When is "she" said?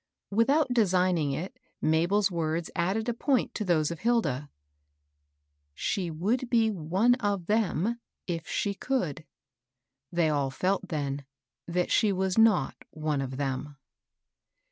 5.75-6.09, 8.47-8.73, 11.91-12.11